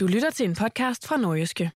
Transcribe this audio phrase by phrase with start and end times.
[0.00, 1.70] Du lytter til en podcast fra Nordjyske.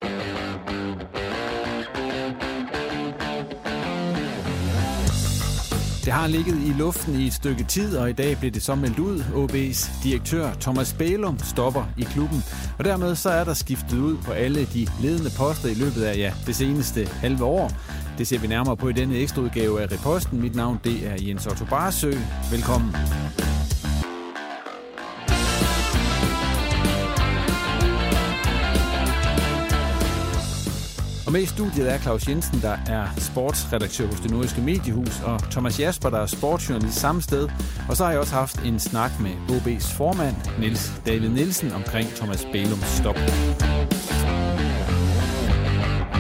[6.05, 8.75] Det har ligget i luften i et stykke tid, og i dag blev det så
[8.75, 9.19] meldt ud.
[9.19, 12.43] OB's direktør Thomas Bælum stopper i klubben,
[12.79, 16.17] og dermed så er der skiftet ud på alle de ledende poster i løbet af
[16.17, 17.71] ja, det seneste halve år.
[18.17, 20.41] Det ser vi nærmere på i denne ekstra udgave af Reposten.
[20.41, 22.13] Mit navn det er Jens Otto Barsø.
[22.51, 22.95] Velkommen.
[31.29, 35.51] Og med i studiet er Claus Jensen, der er sportsredaktør hos det nordiske mediehus, og
[35.51, 37.49] Thomas Jasper, der er sportsjournalist samme sted.
[37.89, 42.07] Og så har jeg også haft en snak med OB's formand, Niels David Nielsen, omkring
[42.09, 43.15] Thomas Bælums stop.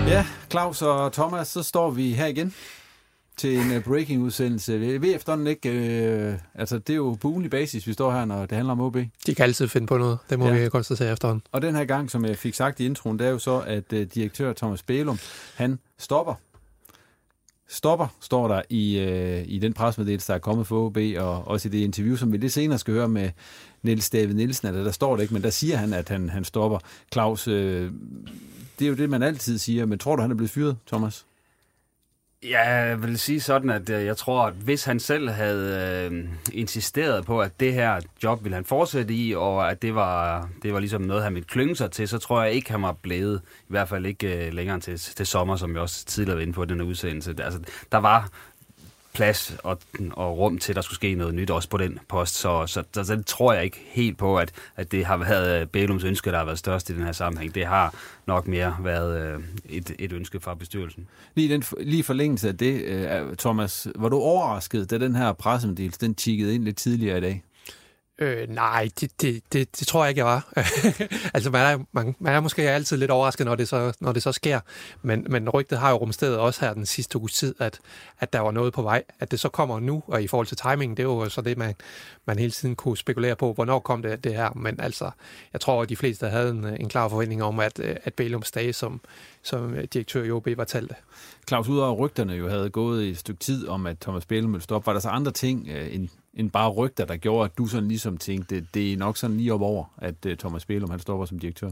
[0.07, 2.53] Ja, Claus og Thomas, så står vi her igen
[3.39, 4.79] til en uh, breaking-udsendelse.
[4.79, 8.25] Vi ved efterhånden ikke, øh, altså det er jo på ugenlig basis, vi står her,
[8.25, 8.97] når det handler om OB.
[9.25, 10.63] De kan altid finde på noget, det må Ja.
[10.63, 11.43] vi konstatere efterhånden.
[11.51, 13.93] Og den her gang, som jeg fik sagt i introen, det er jo så, at
[13.93, 15.19] uh, direktør Thomas Bælum,
[15.55, 16.33] han stopper.
[17.71, 21.67] Stopper, står der i, øh, i den presmeddelelse, der er kommet for OB, og også
[21.67, 23.29] i det interview, som vi lidt senere skal høre med
[23.83, 26.43] Niels David Nielsen, altså der står det ikke, men der siger han, at han, han
[26.43, 26.79] stopper.
[27.13, 27.91] Claus, øh,
[28.79, 31.25] det er jo det, man altid siger, men tror du, han er blevet fyret, Thomas?
[32.43, 36.29] Ja, jeg vil sige sådan, at øh, jeg tror, at hvis han selv havde øh,
[36.53, 40.73] insisteret på, at det her job ville han fortsætte i, og at det var, det
[40.73, 43.41] var ligesom noget, han ville klynge sig til, så tror jeg ikke, han var blevet,
[43.61, 46.53] i hvert fald ikke øh, længere til, til sommer, som jeg også tidligere var inde
[46.53, 47.35] på i den udsendelse.
[47.39, 47.59] Altså,
[47.91, 48.29] der var
[49.13, 49.79] plads og,
[50.11, 52.35] og rum til, at der skulle ske noget nyt, også på den post.
[52.35, 55.61] Så, så, så, så det tror jeg ikke helt på, at, at det har været
[55.61, 57.55] øh, Bælums ønske, der har været størst i den her sammenhæng.
[57.55, 57.93] Det har
[58.25, 61.07] nok mere været øh, et, et ønske fra bestyrelsen.
[61.35, 65.99] Lige, den, lige forlængelse af det, øh, Thomas, var du overrasket, da den her pressemeddelelse,
[65.99, 67.43] den tikkede ind lidt tidligere i dag?
[68.21, 70.53] Øh, nej, det, det, det, det tror jeg ikke, jeg var.
[71.35, 74.23] altså, man er, man, man er måske altid lidt overrasket, når det så, når det
[74.23, 74.59] så sker.
[75.01, 77.79] Men, men rygtet har jo rumsteret også her den sidste uge tid, at,
[78.19, 79.03] at der var noget på vej.
[79.19, 81.57] At det så kommer nu, og i forhold til timingen, det er jo så det,
[81.57, 81.75] man,
[82.25, 84.49] man hele tiden kunne spekulere på, hvornår kom det, det her.
[84.55, 85.11] Men altså,
[85.53, 88.73] jeg tror, at de fleste havde en, en klar forventning om, at, at Bælums dage
[88.73, 89.01] som,
[89.43, 90.91] som direktør i OB var talt.
[91.47, 94.63] Claus, udover rygterne jo havde gået i et stykke tid om, at Thomas Bælum ville
[94.63, 97.65] stoppe, var der så andre ting øh, end, end bare rygter, der gjorde, at du
[97.65, 100.99] sådan ligesom tænkte, det er nok sådan lige op over, at øh, Thomas Bælum han
[100.99, 101.69] stopper som direktør?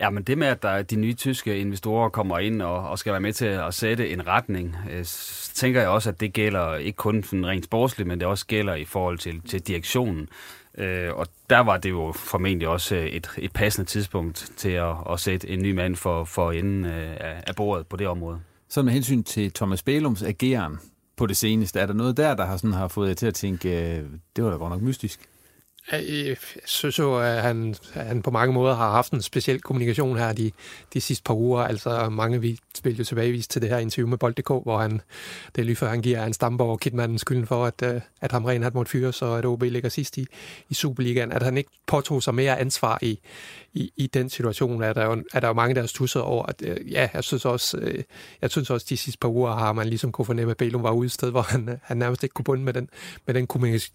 [0.00, 3.12] Ja, men det med, at der, de nye tyske investorer kommer ind og, og skal
[3.12, 5.04] være med til at sætte en retning, øh,
[5.54, 8.74] tænker jeg også, at det gælder ikke kun sådan rent sportsligt, men det også gælder
[8.74, 10.28] i forhold til, til direktionen.
[10.78, 14.94] Øh, og der var det jo formentlig også øh, et, et passende tidspunkt til at,
[15.10, 18.40] at sætte en ny mand for, for enden øh, af bordet på det område.
[18.68, 20.78] Så med hensyn til Thomas Bælums ageren
[21.16, 23.34] på det seneste, er der noget der, der har, sådan, har fået jer til at
[23.34, 24.04] tænke, øh,
[24.36, 25.20] det var da godt nok mystisk?
[25.92, 30.18] Jeg synes jo, at han, at han på mange måder har haft en speciel kommunikation
[30.18, 30.50] her de,
[30.94, 31.62] de sidste par uger.
[31.62, 35.00] Altså mange vi vil jo tilbagevise til det her interview med Bold.dk, hvor han,
[35.54, 38.44] det er lige før han giver en Stamborg Kidmanden skylden for, at, øh, at ham
[38.44, 40.26] rent har måtte fyres, så at OB ligger sidst i,
[40.68, 41.32] i Superligaen.
[41.32, 43.18] At han ikke påtog sig mere ansvar i,
[43.74, 46.62] i, i den situation er der, jo, er der jo mange, der stusser over, at
[46.62, 48.02] øh, ja, jeg synes også, øh,
[48.42, 50.90] jeg synes også, de sidste par uger har man ligesom kunne fornemme, at Bælum var
[50.90, 52.88] ude et sted, hvor han, øh, han nærmest ikke kunne bunde med den,
[53.26, 53.46] med den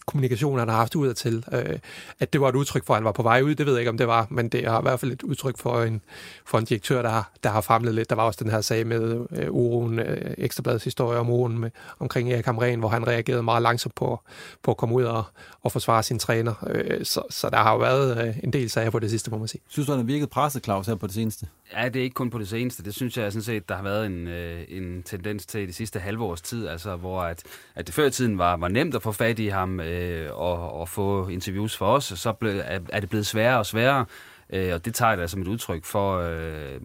[0.05, 1.43] kommunikation, han har haft udadtil.
[1.51, 1.79] Øh,
[2.19, 3.81] at det var et udtryk for, at han var på vej ud, det ved jeg
[3.81, 6.01] ikke, om det var, men det er i hvert fald et udtryk for en,
[6.45, 8.09] for en direktør, der har, der har famlet lidt.
[8.09, 11.71] Der var også den her sag med øh, uroen, øh, Ekstrabladets historie om uroen med,
[11.99, 14.19] omkring Erik Hamren, hvor han reagerede meget langsomt på,
[14.63, 15.23] på at komme ud og,
[15.63, 16.53] og forsvare sin træner.
[16.67, 19.37] Øh, så, så der har jo været øh, en del sager på det sidste, må
[19.37, 19.61] man sige.
[19.71, 21.47] Synes du, han har virket presset, Claus, her på det seneste?
[21.73, 22.83] Ja, det er ikke kun på det seneste.
[22.83, 25.99] Det synes jeg sådan set, der har været en, øh, en tendens til de sidste
[25.99, 27.43] halve års tid, altså hvor at,
[27.75, 30.73] at det før i tiden var, var nemt at få fat i ham øh, og,
[30.79, 34.05] og få interviews for os, så ble, er det blevet sværere og sværere.
[34.53, 36.79] Øh, og det tager jeg da som et udtryk for, øh,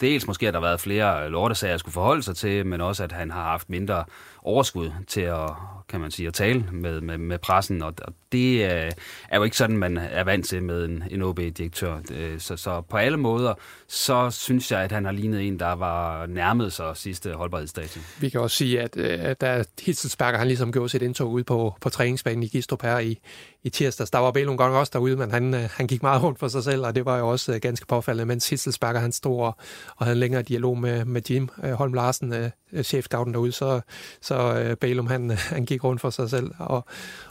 [0.00, 3.04] dels måske, at der har været flere lortesager, jeg skulle forholde sig til, men også,
[3.04, 4.04] at han har haft mindre
[4.46, 5.50] overskud til at,
[5.88, 8.90] kan man sige, at tale med, med, med pressen, og, og det er,
[9.28, 12.00] er jo ikke sådan, man er vant til med en, en OB-direktør.
[12.12, 13.54] Øh, så, så på alle måder,
[13.88, 18.00] så synes jeg, at han har lignet en, der var nærmet sig sidste holdbarhedsdato.
[18.20, 21.44] Vi kan også sige, at, øh, at der Hitzelsberger, han ligesom gjorde sit indtog ud
[21.44, 23.18] på, på træningsbanen i Gistrup her i,
[23.62, 24.10] i tirsdags.
[24.10, 26.64] Der var Bælum gang også derude, men han, øh, han gik meget rundt for sig
[26.64, 29.56] selv, og det var jo også øh, ganske påfaldende, mens Hitzelsberger han stod og,
[29.96, 32.52] og havde en længere dialog med, med Jim øh, Holm Larsen,
[32.82, 33.80] chefscouten derude, så,
[34.20, 36.84] så Øh, Bælum han, han gik rundt for sig selv, og,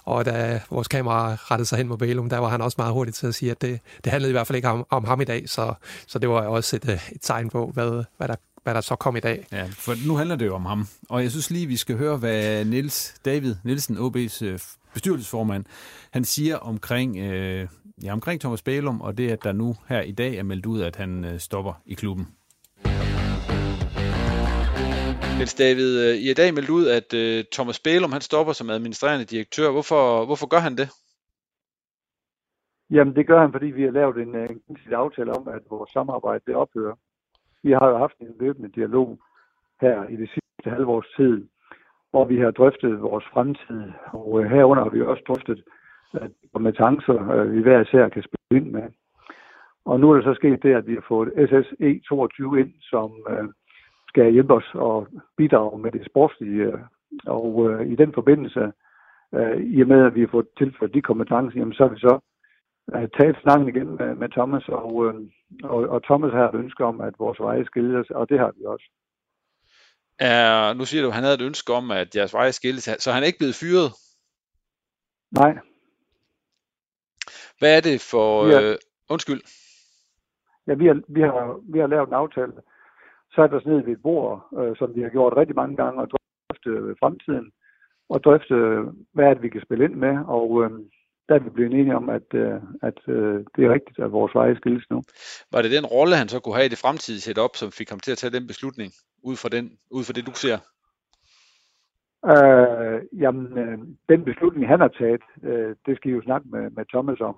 [0.04, 3.18] og da vores kamera rettede sig hen mod Balum, der var han også meget hurtigt
[3.18, 5.26] til at sige, at det, det handlede i hvert fald ikke om, om ham i
[5.26, 5.74] dag, så,
[6.08, 8.36] så det var også et, øh, et tegn på, hvad, hvad der
[8.66, 9.48] hvad der så kom i dag.
[9.52, 10.88] Ja, for nu handler det jo om ham.
[11.10, 14.60] Og jeg synes lige, vi skal høre, hvad Niels David Nielsen, OB's øh,
[14.94, 15.66] bestyrelsesformand,
[16.12, 17.68] han siger omkring, øh,
[18.04, 20.82] ja, omkring Thomas Bælum, og det, at der nu her i dag er meldt ud,
[20.82, 22.28] at han øh, stopper i klubben.
[25.38, 25.90] Niels David,
[26.24, 29.72] I er i dag meldt ud, at uh, Thomas Bælum han stopper som administrerende direktør.
[29.76, 30.88] Hvorfor, hvorfor gør han det?
[32.96, 35.90] Jamen det gør han, fordi vi har lavet en, øh, en aftale om, at vores
[35.92, 36.96] samarbejde det ophører.
[37.64, 39.20] Vi har jo haft en løbende dialog
[39.82, 41.48] her i det sidste halvårs tid,
[42.12, 43.82] hvor vi har drøftet vores fremtid,
[44.14, 45.64] og herunder har vi også drøftet
[46.14, 48.88] at kompetencer, vi hver især kan spille ind med.
[49.86, 53.10] Og nu er det så sket det, at vi har fået SSE 22 ind, som
[53.30, 53.48] øh,
[54.16, 55.08] skal hjælpe os og
[55.38, 56.74] bidrage med det sportslige.
[57.26, 58.64] Og øh, i den forbindelse,
[59.38, 62.00] øh, i og med at vi har fået tilført de kompetencer, jamen, så har vi
[62.00, 62.20] så
[62.96, 65.16] øh, taget snakken igen med, med Thomas, og, øh,
[65.64, 68.66] og, og Thomas har et ønske om, at vores veje skilles, og det har vi
[68.66, 68.88] også.
[70.20, 73.12] Er, nu siger du, at han havde et ønske om, at jeres veje skilles, så
[73.12, 73.90] han er ikke blevet fyret?
[75.32, 75.54] Nej.
[77.60, 78.48] Hvad er det for...
[78.48, 78.62] Ja.
[78.62, 78.78] Øh,
[79.10, 79.42] undskyld.
[80.68, 82.54] Ja, vi har, vi, har, vi har lavet en aftale,
[83.36, 86.08] sat os ned ved et bord, øh, som vi har gjort rigtig mange gange, og
[86.12, 87.52] drøfte øh, fremtiden,
[88.10, 88.56] og drøfte,
[89.14, 90.72] hvad det, vi kan spille ind med, og øh,
[91.30, 94.36] der er vi blevet enige om, at, øh, at øh, det er rigtigt, at vores
[94.36, 95.02] veje skilles nu.
[95.52, 98.00] Var det den rolle, han så kunne have i det fremtidige setup, som fik ham
[98.00, 98.92] til at tage den beslutning,
[99.24, 100.58] ud fra, den, ud fra det, du ser?
[102.34, 103.78] Øh, jamen, øh,
[104.10, 107.36] den beslutning, han har taget, øh, det skal I jo snakke med, med Thomas om.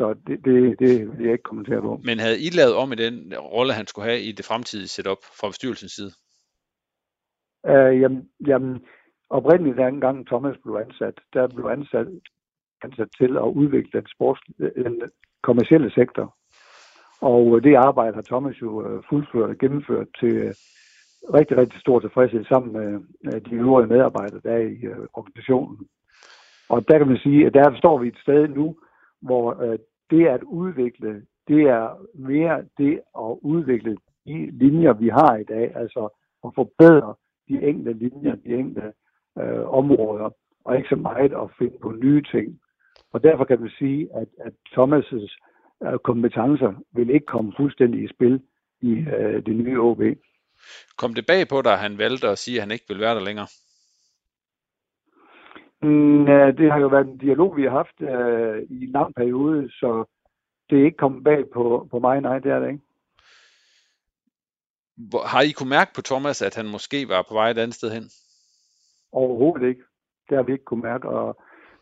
[0.00, 2.00] Så det, det, det vil jeg ikke kommentere på.
[2.04, 5.22] Men havde I lavet om i den rolle, han skulle have i det fremtidige setup
[5.38, 6.12] fra bestyrelsens side?
[7.72, 8.74] Uh, jamen, jamen,
[9.30, 12.06] oprindeligt gang Thomas blev ansat, der blev ansat,
[12.84, 14.40] ansat til at udvikle den, sports,
[14.86, 15.02] den
[15.42, 16.36] kommercielle sektor.
[17.20, 20.54] Og det arbejde har Thomas jo øh, fuldført og gennemført til øh,
[21.38, 22.72] rigtig, rigtig stor tilfredshed sammen
[23.24, 24.78] med de øvrige medarbejdere, der er i
[25.12, 25.78] organisationen.
[26.68, 28.76] Og der kan man sige, at der står vi et sted nu,
[29.22, 29.78] hvor
[30.10, 35.76] det at udvikle, det er mere det at udvikle de linjer, vi har i dag,
[35.76, 36.08] altså
[36.44, 37.14] at forbedre
[37.48, 38.92] de enkelte linjer, de enkelte
[39.40, 40.30] øh, områder,
[40.64, 42.60] og ikke så meget at finde på nye ting.
[43.12, 45.36] Og derfor kan man sige, at, at Thomas'
[45.86, 48.40] øh, kompetencer vil ikke komme fuldstændig i spil
[48.80, 50.02] i øh, det nye OB.
[50.96, 53.14] Kom det bag på dig, at han valgte at sige, at han ikke vil være
[53.14, 53.46] der længere?
[55.82, 59.70] Mm, det har jo været en dialog, vi har haft øh, i en lang periode,
[59.70, 60.04] så
[60.70, 62.20] det er ikke kommet bag på, på mig.
[62.20, 62.84] Nej, det er det ikke.
[65.26, 67.90] Har I kunne mærke på Thomas, at han måske var på vej et andet sted
[67.90, 68.04] hen?
[69.12, 69.82] Overhovedet ikke.
[70.28, 71.36] Det har vi ikke kunne mærke, og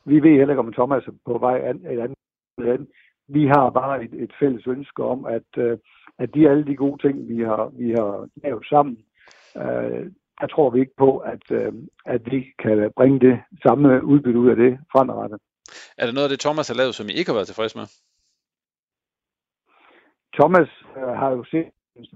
[0.05, 2.19] vi ved heller ikke, om Thomas er på vej et andet
[2.59, 2.88] sted hen.
[3.28, 5.78] Vi har bare et, et fælles ønske om, at, øh,
[6.19, 8.99] at de alle de gode ting, vi har, vi har lavet sammen,
[9.57, 10.07] øh,
[10.40, 11.73] der tror vi ikke på, at, øh,
[12.07, 15.38] at vi kan bringe det samme udbytte ud af det fremadrettet.
[15.99, 17.87] Er der noget af det, Thomas har lavet, som I ikke har været tilfreds med?
[20.38, 21.71] Thomas øh, har jo set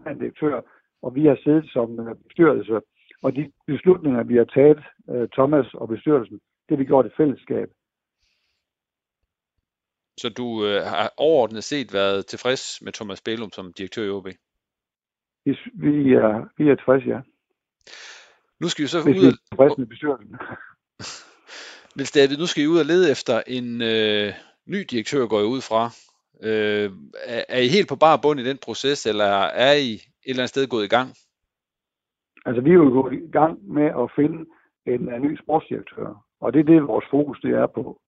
[0.06, 0.60] en direktør,
[1.02, 2.80] og vi har siddet som øh, bestyrelse,
[3.22, 7.16] og de beslutninger, vi har taget, øh, Thomas og bestyrelsen, det har vi gjort i
[7.16, 7.68] fællesskab.
[10.18, 14.26] Så du øh, har overordnet set været tilfreds med Thomas Bælum som direktør i OB?
[15.44, 17.20] Vi, vi, er, vi er tilfredse, ja.
[18.62, 19.38] Nu skal vi så Hvis ud og...
[19.48, 20.36] tilfredse med bestyrelsen.
[22.18, 24.28] David, nu skal I ud og lede efter en øh,
[24.66, 25.82] ny direktør, går jeg ud fra.
[26.48, 26.90] Øh,
[27.34, 29.32] er, er I helt på bar bund i den proces, eller
[29.66, 31.08] er I et eller andet sted gået i gang?
[32.46, 34.38] Altså, vi er jo gået i gang med at finde
[34.86, 36.08] en, en ny sportsdirektør.
[36.40, 38.00] Og det er det, vores fokus det er på.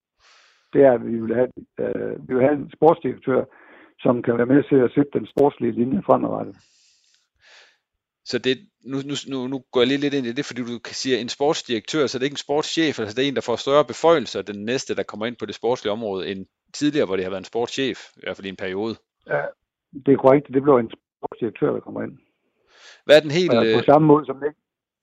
[0.73, 3.44] Det er, at vi vil have, øh, vi vil have en sportsdirektør,
[3.99, 6.56] som kan være med til at sætte den sportslige linje fremadrettet.
[8.25, 8.56] Så det,
[8.91, 11.29] nu, nu, nu, nu går jeg lige lidt ind i det, fordi du siger en
[11.29, 14.43] sportsdirektør, så det er ikke en sportschef, altså det er en, der får større beføjelser,
[14.43, 17.45] den næste, der kommer ind på det sportslige område, end tidligere, hvor det har været
[17.47, 18.95] en sportschef, i hvert fald i en periode.
[19.26, 19.43] Ja,
[20.05, 20.47] det er korrekt.
[20.55, 22.14] Det bliver en sportsdirektør, der kommer ind.
[23.05, 23.53] Hvad er den helt...
[23.53, 24.55] Ja, på samme måde som den,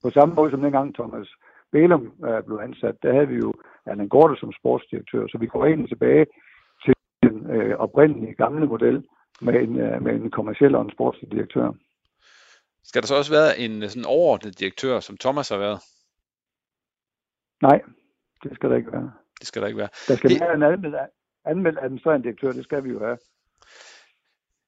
[0.03, 1.27] på samme måde som dengang Thomas
[1.71, 3.53] Bælum øh, blev ansat, der havde vi jo
[3.85, 6.25] Allan Gorte som sportsdirektør, så vi går egentlig tilbage
[6.83, 9.03] til den øh, oprindelige gamle model
[9.41, 11.71] med en, øh, med en kommersiel og en sportslig direktør.
[12.83, 15.79] Skal der så også være en sådan overordnet direktør, som Thomas har været?
[17.61, 17.81] Nej,
[18.43, 19.11] det skal der ikke være.
[19.39, 19.89] Det skal der ikke være.
[20.07, 20.95] Der skal være en anmeldt,
[21.45, 23.17] anmeldt administrerende direktør, det skal vi jo have.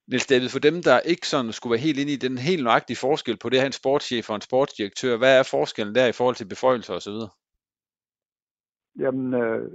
[0.08, 2.98] Niels David, for dem, der ikke sådan skulle være helt inde i den helt nøjagtige
[2.98, 6.36] forskel på det her en sportschef og en sportsdirektør, hvad er forskellen der i forhold
[6.36, 7.20] til beføjelser osv.?
[9.00, 9.72] Jamen, øh,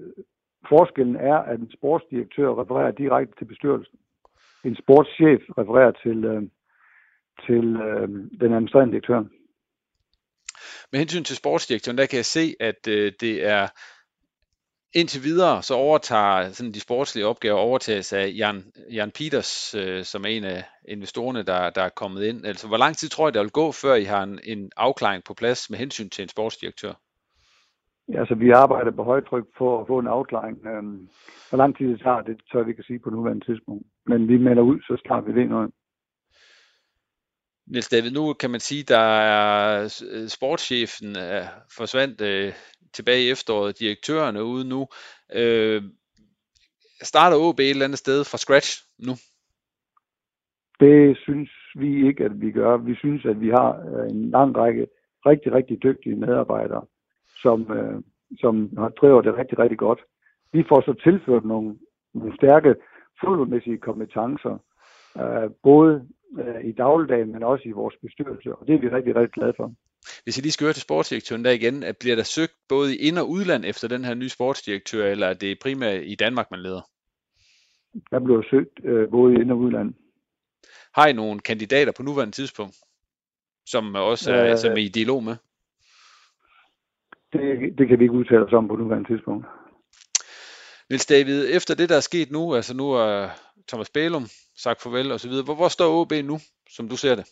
[0.69, 3.99] forskellen er, at en sportsdirektør refererer direkte til bestyrelsen.
[4.65, 6.43] En sportschef refererer til, øh,
[7.47, 8.09] til øh,
[8.41, 9.23] den administrerende direktør.
[10.93, 13.69] Med hensyn til sportsdirektøren, der kan jeg se, at øh, det er
[14.95, 20.25] indtil videre, så overtager sådan de sportslige opgaver overtages af Jan, Jan Peters, øh, som
[20.25, 22.47] er en af investorerne, der, der er kommet ind.
[22.47, 25.23] Altså, hvor lang tid tror I, der vil gå, før I har en, en afklaring
[25.25, 26.93] på plads med hensyn til en sportsdirektør?
[28.13, 30.67] Ja, altså, vi arbejder på højtryk på at få en afklaring.
[30.67, 31.09] Øhm,
[31.49, 33.87] hvor lang tid det tager, det tør vi ikke sige på nuværende tidspunkt.
[34.07, 35.71] Men vi melder ud, så snart vi ved noget.
[37.71, 39.83] Niels David, nu kan man sige, der er
[40.13, 41.45] øh, sportschefen er
[41.77, 42.53] forsvandt øh,
[42.93, 44.87] tilbage i efteråret, direktøren er ude nu.
[45.35, 45.83] Øh,
[47.03, 48.71] starter OB et eller andet sted fra scratch
[49.07, 49.13] nu?
[50.81, 52.77] Det synes vi ikke, at vi gør.
[52.77, 54.87] Vi synes, at vi har øh, en lang række
[55.27, 56.85] rigtig, rigtig dygtige medarbejdere,
[57.43, 58.03] som, øh,
[58.41, 60.01] som har driver det rigtig, rigtig godt.
[60.53, 61.77] Vi får så tilført nogle,
[62.15, 62.75] nogle stærke
[63.21, 64.59] fodboldmæssige kompetencer,
[65.21, 66.09] øh, både
[66.39, 69.53] øh, i dagligdagen, men også i vores bestyrelse, og det er vi rigtig, rigtig glade
[69.57, 69.73] for.
[70.23, 72.99] Hvis jeg lige skal høre til sportsdirektøren der igen, at bliver der søgt både i
[73.09, 76.61] ind- og udland efter den her nye sportsdirektør, eller er det primært i Danmark, man
[76.61, 76.81] leder?
[78.11, 79.95] Der bliver søgt øh, både i ind- og udland.
[80.95, 82.77] Har I nogle kandidater på nuværende tidspunkt,
[83.67, 85.37] som også er, øh, som er i dialog med?
[87.33, 89.47] Det, det kan vi ikke udtale os om på nuværende tidspunkt.
[90.91, 93.29] Niels David, efter det, der er sket nu, altså nu er
[93.69, 94.27] Thomas Bælum
[94.65, 96.37] sagt farvel og så videre, hvor, hvor står OB nu,
[96.77, 97.27] som du ser det?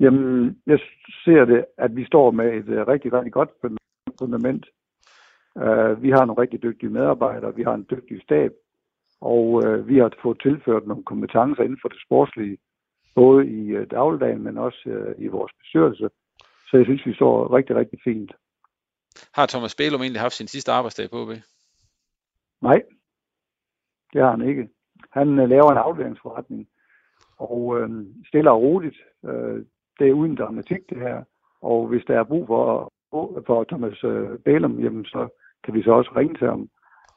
[0.00, 0.78] Jamen, jeg
[1.24, 3.50] ser det, at vi står med et uh, rigtig, rigtig godt
[4.18, 4.66] fundament.
[5.54, 8.52] Uh, vi har nogle rigtig dygtige medarbejdere, vi har en dygtig stab,
[9.20, 12.58] og uh, vi har fået tilført nogle kompetencer inden for det sportslige,
[13.14, 16.08] både i uh, dagligdagen, men også uh, i vores bestyrelse.
[16.68, 18.32] Så jeg synes, vi står rigtig, rigtig fint.
[19.34, 21.28] Har Thomas Bælum egentlig haft sin sidste arbejdsdag på OB?
[22.62, 22.82] Nej,
[24.12, 24.68] det har han ikke.
[25.12, 26.68] Han uh, laver en afleveringsforretning,
[27.36, 27.88] og
[28.26, 28.96] stiller og roligt.
[29.22, 29.58] Uh,
[29.98, 31.22] det er uden dramatik, det her.
[31.62, 32.92] Og hvis der er brug for,
[33.46, 34.04] for Thomas
[34.44, 35.28] Bælum, jamen, så
[35.64, 36.68] kan vi så også ringe til ham.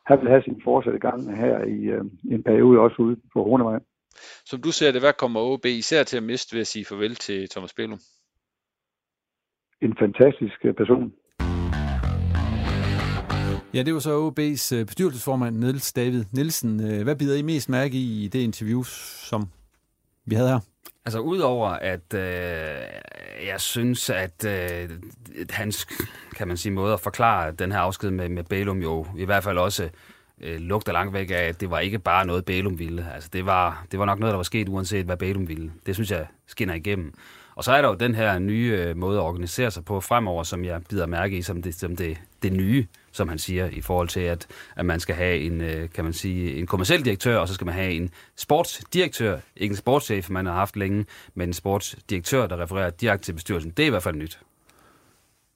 [0.05, 3.79] Han vil have sin fortsatte gang her i, øh, en periode også ude på Runevej.
[4.45, 7.15] Som du ser det, hvad kommer OB især til at miste ved at sige farvel
[7.15, 7.99] til Thomas Bælum?
[9.81, 11.13] En fantastisk person.
[13.73, 16.91] Ja, det var så OB's øh, bestyrelsesformand Niels David Nielsen.
[16.91, 19.49] Øh, hvad bider I mest mærke i i det interview, som
[20.25, 20.59] vi havde her?
[21.05, 22.21] Altså udover at øh,
[23.47, 24.89] jeg synes, at øh,
[25.49, 25.87] hans,
[26.35, 29.43] kan man sige, måde at forklare den her afsked med, med Bælum jo i hvert
[29.43, 29.89] fald også
[30.41, 33.11] øh, lugter langt væk af, at det var ikke bare noget, Bælum ville.
[33.13, 35.71] Altså det var, det var nok noget, der var sket uanset, hvad Bælum ville.
[35.85, 37.13] Det synes jeg skinner igennem.
[37.57, 40.43] Og så er der jo den her nye øh, måde at organisere sig på fremover,
[40.43, 43.81] som jeg bider mærke i som det, som det, det nye, som han siger, i
[43.81, 47.37] forhold til, at, at man skal have en, øh, kan man sige, en kommersiel direktør,
[47.37, 51.49] og så skal man have en sportsdirektør, ikke en sportschef, man har haft længe, men
[51.49, 53.71] en sportsdirektør, der refererer direkte til bestyrelsen.
[53.71, 54.39] Det er i hvert fald nyt.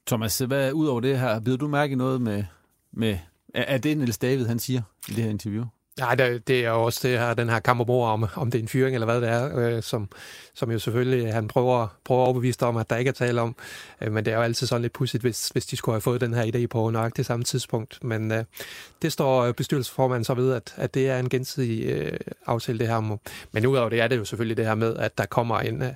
[0.08, 2.43] Thomas, hvad ud over det her, bider du mærke noget med,
[2.91, 3.17] med
[3.53, 5.65] er det Niels David, han siger i det her interview?
[6.00, 8.63] Nej, det, det er jo også det her, den her kamp om, om det er
[8.63, 10.10] en fyring eller hvad det er, øh, som,
[10.53, 13.41] som jo selvfølgelig øh, han prøver, prøver at overbevise om, at der ikke er tale
[13.41, 13.55] om.
[14.01, 16.21] Øh, men det er jo altid sådan lidt pudsigt, hvis, hvis de skulle have fået
[16.21, 18.03] den her idé på nøjagtigt samme tidspunkt.
[18.03, 18.43] Men øh,
[19.01, 22.88] det står øh, bestyrelsesformanden så ved, at, at det er en gensidig øh, aftale det
[22.88, 23.17] her.
[23.51, 25.93] Men udover det er det jo selvfølgelig det her med, at der kommer en, øh,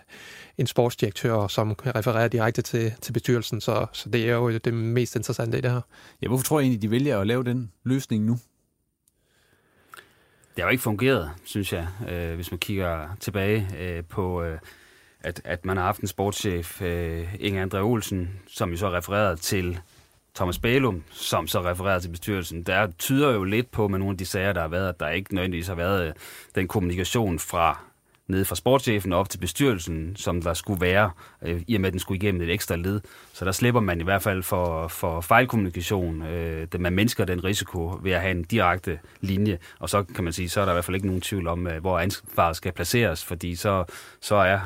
[0.57, 3.61] en sportsdirektør, som refererer direkte til, til bestyrelsen.
[3.61, 5.81] Så, så det er jo det mest interessante i det her.
[6.21, 8.37] Ja, hvorfor tror jeg egentlig, de vælger at lave den løsning nu?
[10.55, 14.57] Det har jo ikke fungeret, synes jeg, øh, hvis man kigger tilbage øh, på, øh,
[15.21, 19.35] at, at man har haft en sportschef, øh, Inge André Olsen, som jo så refererede
[19.35, 19.79] til
[20.35, 22.63] Thomas Bælum, som så refererede til bestyrelsen.
[22.63, 25.09] Der tyder jo lidt på med nogle af de sager, der har været, at der
[25.09, 26.13] ikke nødvendigvis har været øh,
[26.55, 27.79] den kommunikation fra
[28.27, 31.94] nede fra sportschefen op til bestyrelsen, som der skulle være, øh, i og med at
[31.94, 33.01] den skulle igennem et ekstra led.
[33.34, 38.00] Så der slipper man i hvert fald for, for fejlkommunikation, øh, man mindsker den risiko
[38.03, 40.75] ved at have en direkte linje, og så kan man sige, så er der i
[40.75, 43.84] hvert fald ikke nogen tvivl om, øh, hvor ansvaret skal placeres, fordi så,
[44.22, 44.60] så er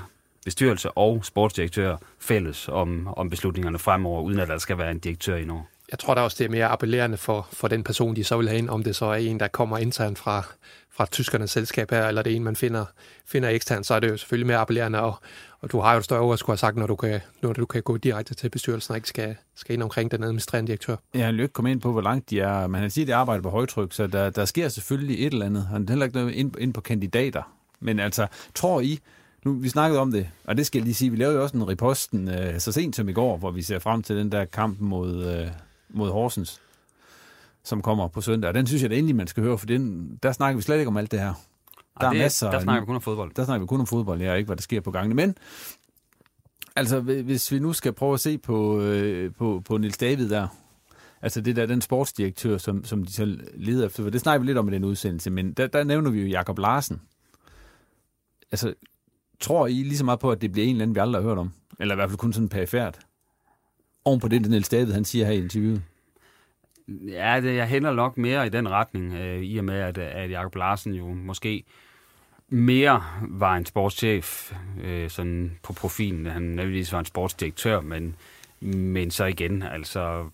[0.46, 5.36] bestyrelse og sportsdirektør fælles om, om beslutningerne fremover, uden at der skal være en direktør
[5.36, 8.24] i Norge jeg tror da også, det er mere appellerende for, for den person, de
[8.24, 10.43] så vil have ind, om det så er en, der kommer internt fra,
[10.91, 12.86] fra tyskernes selskab her, eller det er en, man finder,
[13.25, 15.15] finder eksternt, så er det jo selvfølgelig mere appellerende, og,
[15.60, 17.53] og du har jo et større ord at skulle have sagt, når du kan, når
[17.53, 20.96] du kan gå direkte til bestyrelsen og ikke skal, skal ind omkring den administrerende direktør.
[21.13, 22.67] Ja, han kom ikke ind på, hvor langt de er.
[22.67, 25.46] Man kan sige, at de arbejder på højtryk, så der, der sker selvfølgelig et eller
[25.46, 25.65] andet.
[25.65, 27.53] Han er heller ikke noget ind, ind på kandidater.
[27.79, 29.00] Men altså, tror I,
[29.46, 31.58] nu, vi snakkede om det, og det skal jeg lige sige, vi lavede jo også
[31.58, 34.46] en reposten øh, så sent som i går, hvor vi ser frem til den der
[34.46, 35.48] kamp mod, øh,
[35.89, 36.62] mod Horsens,
[37.63, 38.48] som kommer på søndag.
[38.48, 40.77] Og den synes jeg da endelig, man skal høre, for den, der snakker vi slet
[40.77, 41.34] ikke om alt det her.
[42.00, 43.31] Der er det, masser, der snakker vi kun om fodbold.
[43.36, 45.15] Der snakker vi kun om fodbold, ja, ikke hvad der sker på gangene.
[45.15, 45.36] Men
[46.75, 50.48] altså, hvis vi nu skal prøve at se på, øh, på, på Nils David der,
[51.22, 54.46] altså det der, den sportsdirektør, som, som de så leder efter, for det snakker vi
[54.46, 57.01] lidt om i den udsendelse, men der, der nævner vi jo Jakob Larsen.
[58.51, 58.74] Altså,
[59.39, 61.29] tror I lige så meget på, at det bliver en eller anden, vi aldrig har
[61.29, 61.51] hørt om?
[61.79, 63.00] Eller i hvert fald kun sådan perifært?
[64.06, 65.82] Oven på det, Niels David han siger her i interviewet.
[67.08, 70.32] Ja, det, jeg hænder nok mere i den retning, øh, i og med, at, at
[70.32, 71.63] Jacob Larsen jo måske
[72.50, 74.53] mere var en sportschef
[74.84, 76.25] øh, sådan på profilen.
[76.25, 78.15] Han nødvendigvis var en sportsdirektør, men,
[78.60, 80.29] men så igen, altså,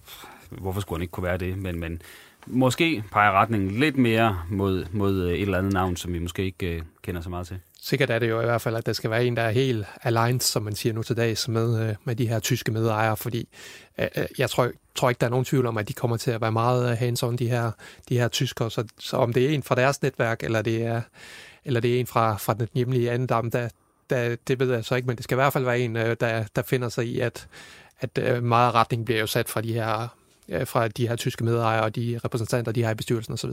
[0.50, 1.57] hvorfor skulle han ikke kunne være det?
[1.57, 2.01] Men, men
[2.48, 6.43] måske peger retningen lidt mere mod, mod øh, et eller andet navn, som vi måske
[6.43, 8.93] ikke øh, kender så meget til sikkert er det jo i hvert fald, at der
[8.93, 11.95] skal være en, der er helt aligned, som man siger nu til dags, med, øh,
[12.04, 13.48] med de her tyske medejere, fordi
[14.00, 16.32] øh, øh jeg tror, tror ikke, der er nogen tvivl om, at de kommer til
[16.32, 17.71] at være meget øh, hands-on, de her,
[18.10, 18.71] de her tyskere.
[18.71, 21.02] Så, så om det er en fra deres netværk, eller det er,
[21.65, 23.69] eller det er en fra, fra den hjemlige andendam, der,
[24.10, 26.17] der, det ved jeg så ikke, men det skal i hvert fald være en, øh,
[26.19, 27.48] der, der finder sig i, at,
[28.00, 30.08] at meget retning bliver jo sat fra de her,
[30.65, 33.52] fra de her tyske medejere og de repræsentanter, de har i bestyrelsen osv.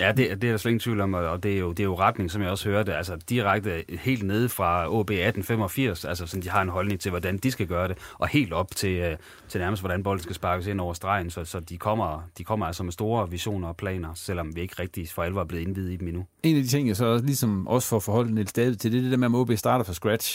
[0.00, 1.84] Ja, det, det er der slet ingen tvivl om, og det er, jo, det er
[1.84, 6.42] jo retning, som jeg også hørte, altså direkte helt nede fra OB 1885, altså sådan,
[6.42, 9.16] de har en holdning til, hvordan de skal gøre det, og helt op til, øh,
[9.48, 12.66] til nærmest, hvordan bolden skal sparkes ind over stregen, så, så de, kommer, de kommer
[12.66, 15.92] altså med store visioner og planer, selvom vi ikke rigtig for alvor er blevet indvidet
[15.92, 16.24] i dem endnu.
[16.42, 19.02] En af de ting, jeg så ligesom også får forholdet Niels David til, det er
[19.02, 20.34] det der med, at OB starter fra scratch.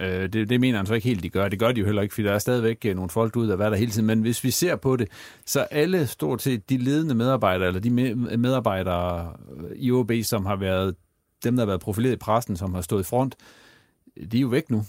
[0.00, 1.48] Øh, det, det mener han så ikke helt, de gør.
[1.48, 3.56] Det gør de jo heller ikke, fordi der er stadigvæk øh, nogle folk ud, af
[3.56, 4.06] hvad der hele tiden.
[4.06, 5.08] Men hvis vi ser på det,
[5.46, 7.90] så alle stort set de ledende medarbejdere, eller de
[8.36, 10.94] medarbejdere øh, i OB, som har været
[11.44, 13.36] dem, der har været profileret i pressen, som har stået i front,
[14.32, 14.84] de er jo væk nu.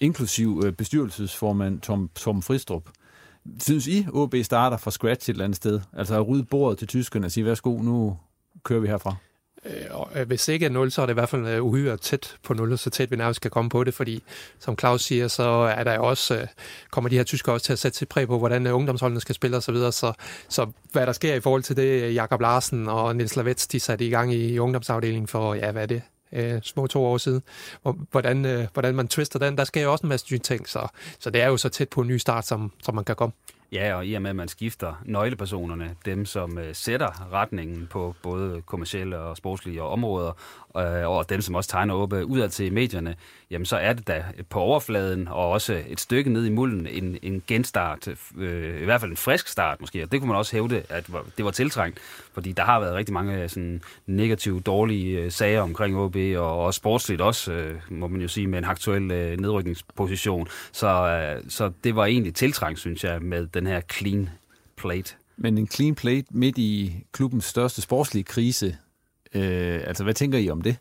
[0.00, 2.90] Inklusiv øh, bestyrelsesformand Tom, Tom Fristrup.
[3.60, 5.80] Synes I, OB starter fra scratch et eller andet sted?
[5.92, 8.18] Altså at rydde bordet til tyskerne og sige, værsgo, nu
[8.64, 9.16] kører vi herfra?
[9.66, 11.96] Øh, og øh, hvis ikke er 0, så er det i hvert fald øh, uhyre
[11.96, 14.22] tæt på 0, så tæt vi nærmest kan komme på det, fordi
[14.58, 15.42] som Claus siger, så
[15.76, 16.46] er der også,
[16.90, 19.56] kommer de her tyskere også til at sætte sig præg på, hvordan ungdomsholdene skal spille
[19.56, 20.12] osv., så, så,
[20.48, 24.06] så hvad der sker i forhold til det, Jakob Larsen og Nils Lavets, de satte
[24.06, 26.02] i gang i ungdomsafdelingen for, ja, hvad er det,
[26.32, 27.42] øh, små to år siden.
[28.10, 30.88] Hvordan, øh, hvordan man twister den, der sker jo også en masse nye ting, så,
[31.18, 33.32] så det er jo så tæt på en ny start, som, som man kan komme.
[33.72, 38.14] Ja, og i og med, at man skifter nøglepersonerne, dem som øh, sætter retningen på
[38.22, 40.32] både kommersielle og sportslige områder,
[40.78, 43.14] øh, og dem, som også tegner OB øh, udad til medierne,
[43.50, 47.18] jamen så er det da på overfladen, og også et stykke ned i mulden, en,
[47.22, 48.08] en genstart,
[48.38, 51.06] øh, i hvert fald en frisk start måske, og det kunne man også hævde, at
[51.36, 51.98] det var tiltrængt,
[52.34, 56.64] fordi der har været rigtig mange øh, sådan, negative, dårlige øh, sager omkring OB, og,
[56.64, 60.48] og sportsligt også, øh, må man jo sige, med en aktuel øh, nedrykningsposition.
[60.72, 64.30] Så, øh, så det var egentlig tiltrængt, synes jeg, med den her clean
[64.76, 65.14] plate.
[65.36, 68.76] Men en clean plate midt i klubbens største sportslige krise,
[69.34, 70.76] øh, altså hvad tænker I om det?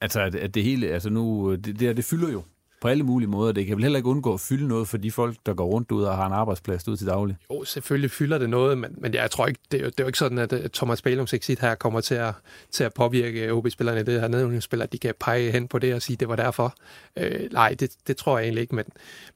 [0.00, 2.42] Altså at, at det hele, altså nu, det, det, det fylder jo
[2.84, 3.52] på alle mulige måder.
[3.52, 5.92] Det kan vel heller ikke undgå at fylde noget for de folk, der går rundt
[5.92, 7.36] ud og har en arbejdsplads ud til daglig.
[7.50, 10.04] Jo, selvfølgelig fylder det noget, men, men jeg tror ikke, det er, jo, det er
[10.04, 12.34] jo ikke sådan, at Thomas Bælums exit her kommer til at,
[12.70, 14.02] til at påvirke OB-spillerne.
[14.02, 16.74] Det her nedrykningsspillere, de kan pege hen på det og sige, at det var derfor.
[17.16, 18.84] Øh, nej, det, det tror jeg egentlig ikke, men,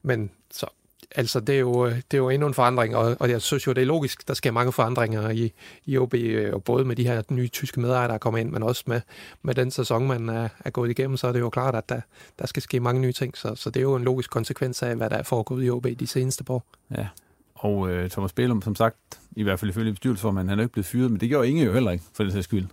[0.03, 0.67] men så
[1.15, 3.67] altså, det er, jo, øh, det er jo endnu en forandring, og, og jeg synes
[3.67, 5.53] jo, det er logisk, der sker mange forandringer i,
[5.87, 8.63] i OB, øh, og både med de her nye tyske medarbejdere, der kommer ind, men
[8.63, 9.01] også med,
[9.43, 12.01] med den sæson, man er, er gået igennem, så er det jo klart, at der,
[12.39, 14.97] der skal ske mange nye ting, så, så det er jo en logisk konsekvens af,
[14.97, 16.65] hvad der er foregået i OB de seneste år.
[16.97, 17.07] Ja,
[17.55, 18.97] og øh, Thomas Bælum, som sagt,
[19.37, 21.73] i hvert fald ifølge bestyrelsesformanden, han er ikke blevet fyret, men det gjorde Inge jo
[21.73, 22.67] heller ikke, for det sags skyld.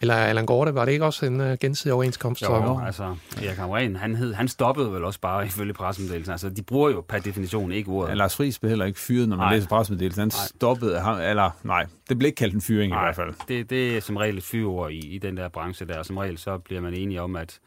[0.00, 2.42] Eller Allan Gorte, var det ikke også en uh, gensidig overenskomst?
[2.42, 6.32] Jo, jo, altså, Erik Hamren, han, hed, han stoppede vel også bare ifølge pressemeddelelsen.
[6.32, 8.10] Altså, de bruger jo per definition ikke ordet.
[8.10, 9.54] Ja, Lars Friis blev heller ikke fyret, når man nej.
[9.54, 10.20] læser pressemeddelelsen.
[10.20, 10.46] Han nej.
[10.46, 13.34] stoppede, han, eller nej, det blev ikke kaldt en fyring nej, i hvert fald.
[13.48, 16.02] Det, det er som regel et fyreord i, i den der branche der.
[16.02, 17.60] Som regel så bliver man enige om, at,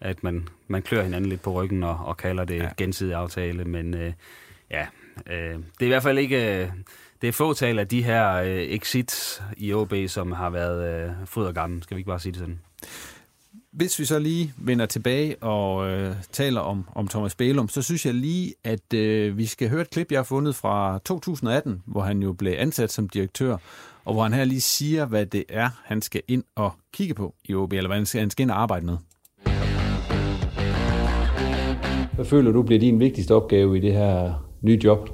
[0.00, 2.68] at man, man klør hinanden lidt på ryggen og, og kalder det ja.
[2.76, 3.64] gensidig aftale.
[3.64, 4.12] Men øh,
[4.70, 4.86] ja,
[5.26, 6.62] øh, det er i hvert fald ikke...
[6.62, 6.68] Øh,
[7.20, 11.44] det er fåtal af de her øh, exits i OB, som har været øh, fryd
[11.44, 11.82] og gammel.
[11.82, 12.60] Skal vi ikke bare sige det sådan?
[13.72, 18.06] Hvis vi så lige vender tilbage og øh, taler om, om Thomas Bælum, så synes
[18.06, 22.00] jeg lige, at øh, vi skal høre et klip, jeg har fundet fra 2018, hvor
[22.00, 23.56] han jo blev ansat som direktør,
[24.04, 27.34] og hvor han her lige siger, hvad det er, han skal ind og kigge på
[27.44, 28.96] i OB, eller hvad han skal, han skal ind og arbejde med.
[32.14, 35.10] Hvad føler du bliver din vigtigste opgave i det her nye job?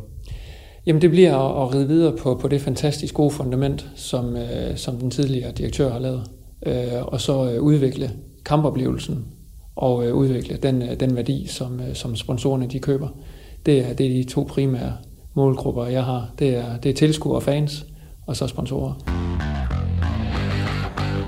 [0.86, 4.76] Jamen det bliver at, at ride videre på, på det fantastisk gode fundament, som, øh,
[4.76, 6.30] som den tidligere direktør har lavet,
[6.66, 8.10] øh, og så øh, udvikle
[8.44, 9.26] kampoplevelsen
[9.76, 13.08] og øh, udvikle den, øh, den værdi, som, øh, som sponsorerne de køber.
[13.66, 14.92] Det er, det er de to primære
[15.34, 16.30] målgrupper, jeg har.
[16.38, 17.86] Det er, det er tilskuere og fans,
[18.26, 18.94] og så sponsorer.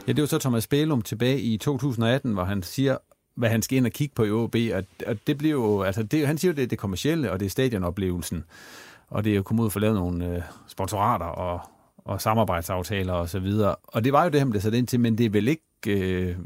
[0.09, 2.97] Ja, det var så Thomas Bælum tilbage i 2018, hvor han siger,
[3.37, 6.03] hvad han skal ind og kigge på i OB, og, og det bliver jo, altså
[6.03, 8.45] det, han siger jo, det er det kommercielle, og det er stadionoplevelsen
[9.09, 11.61] og det er jo kommet ud for at lave nogle øh, sponsorater og,
[11.99, 13.77] og samarbejdsaftaler og så videre.
[13.83, 15.63] Og det var jo det, han blev sat ind til, men det er vel ikke...
[15.87, 16.37] Øh,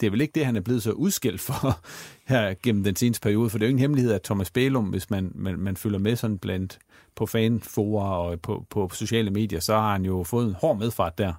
[0.00, 1.80] det er vel ikke det, han er blevet så udskilt for
[2.32, 5.10] her gennem den seneste periode, for det er jo ingen hemmelighed, at Thomas Bælum, hvis
[5.10, 6.78] man, man, man følger med sådan blandt
[7.16, 11.18] på fanforer og på, på sociale medier, så har han jo fået en hård medfart
[11.18, 11.32] der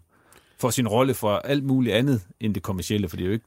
[0.59, 3.45] for sin rolle for alt muligt andet end det kommercielle, for det er jo ikke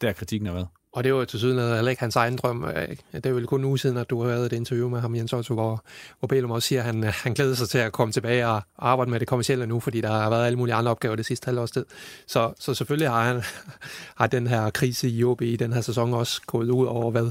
[0.00, 0.68] der kritikken har været.
[0.92, 2.64] Og det var til syden heller ikke hans egen drøm.
[2.64, 5.14] Øh, det er vel kun en uge siden, at du havde et interview med ham,
[5.14, 5.84] Jens Otto, hvor,
[6.18, 9.10] hvor Bælum også siger, at han, han glæder sig til at komme tilbage og arbejde
[9.10, 11.70] med det kommercielle nu, fordi der har været alle mulige andre opgaver det sidste halvårs
[11.70, 11.84] tid.
[12.26, 13.42] Så, så selvfølgelig har, han,
[14.20, 17.30] har den her krise i OB i den her sæson også gået ud over, hvad,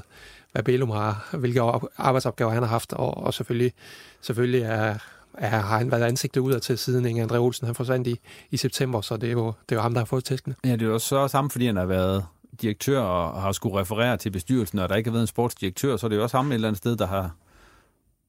[0.51, 1.61] hvad Bælum har, hvilke
[1.97, 3.73] arbejdsopgaver han har haft, og, og selvfølgelig,
[4.21, 4.97] selvfølgelig er,
[5.37, 8.19] er, har han været ansigtet ud til siden Inge André Olsen han forsvandt i,
[8.51, 10.55] i september, så det er, jo, det er jo ham, der har fået tæskene.
[10.63, 12.25] Ja, det er jo så sammen, fordi han har været
[12.61, 16.07] direktør og har skulle referere til bestyrelsen, og der ikke har været en sportsdirektør, så
[16.07, 17.35] er det jo også ham et eller andet sted, der har,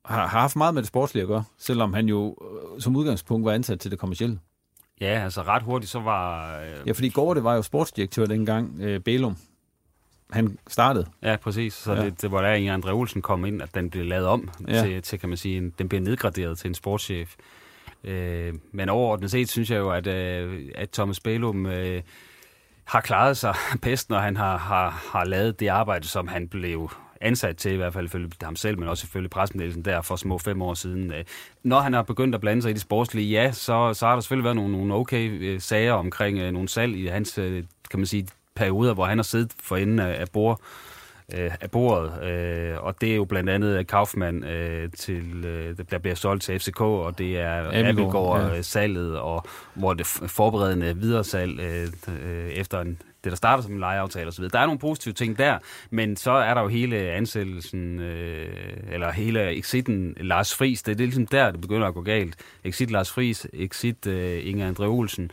[0.04, 3.44] har, har haft meget med det sportslige at gøre, selvom han jo øh, som udgangspunkt
[3.44, 4.38] var ansat til det kommercielle.
[5.00, 6.56] Ja, altså ret hurtigt, så var...
[6.60, 6.86] Øh...
[6.86, 9.36] Ja, fordi Gårde var jo sportsdirektør dengang, øh, Bælum.
[10.30, 11.06] Han startede.
[11.22, 11.74] Ja, præcis.
[11.74, 12.04] Så ja.
[12.04, 14.82] det, det var der, Inge André Olsen kom ind, at den blev lavet om ja.
[14.82, 17.34] til, til, kan man sige, en, den blev nedgraderet til en sportschef.
[18.04, 21.66] Øh, men overordnet set synes jeg jo, at, øh, at Thomas Bælum...
[21.66, 22.02] Øh,
[22.88, 26.90] har klaret sig bedst, når han har, har, har lavet det arbejde, som han blev
[27.20, 30.38] ansat til, i hvert fald ifølge ham selv, men også ifølge pressemeddelelsen der for små
[30.38, 31.12] fem år siden.
[31.12, 31.24] Øh,
[31.62, 34.20] når han har begyndt at blande sig i det sportslige, ja, så, så har der
[34.20, 37.32] selvfølgelig været nogle, nogle okay øh, sager omkring øh, nogle salg i hans,
[37.90, 40.60] kan man sige, perioder, hvor han har siddet for enden af bord
[41.34, 45.98] øh, af bordet, øh, og det er jo blandt andet Kaufmann, øh, til, øh, der
[45.98, 49.18] bliver solgt til FCK, og det er Abelgaard-salget, ja.
[49.18, 53.80] og hvor det forberedende videre salg øh, øh, efter en, det, der starter som en
[53.80, 54.44] lejeaftale osv.
[54.44, 55.58] Der er nogle positive ting der,
[55.90, 58.48] men så er der jo hele ansættelsen, øh,
[58.92, 62.36] eller hele exiten Lars Friis, det, det er ligesom der, det begynder at gå galt.
[62.64, 65.30] Exit Lars Friis, exit øh, Inger Andre Olsen,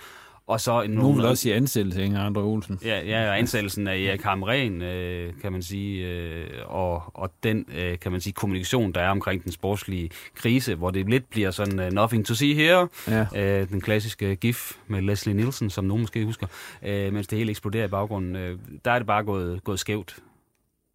[0.47, 2.79] Og så en Nogen vil også sige ansættelse, ikke Andre Olsen?
[2.83, 7.99] Ja, ja ansættelsen af Erik Hamren, øh, kan man sige, øh, og, og den, øh,
[7.99, 11.79] kan man sige, kommunikation, der er omkring den sportslige krise, hvor det lidt bliver sådan
[11.79, 13.25] uh, nothing to see here, ja.
[13.35, 16.47] øh, den klassiske gif med Leslie Nielsen, som nogen måske husker,
[16.83, 20.15] øh, mens det hele eksploderer i baggrunden, øh, der er det bare gået, gået skævt.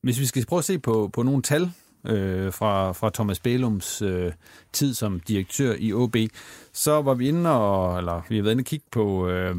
[0.03, 1.71] Hvis vi skal prøve at se på, på nogle tal
[2.07, 4.33] øh, fra, fra Thomas Bælums øh,
[4.73, 6.17] tid som direktør i OB,
[6.73, 9.57] så var vi inde og, eller vi har været inde og kigge på, øh,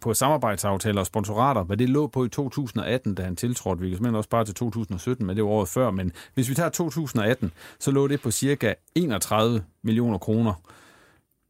[0.00, 3.80] på samarbejdsaftaler og sponsorater, hvad det lå på i 2018, da han tiltrådte.
[3.80, 5.90] Vi kan simpelthen også bare til 2017, men det var året før.
[5.90, 10.54] Men hvis vi tager 2018, så lå det på cirka 31 millioner kroner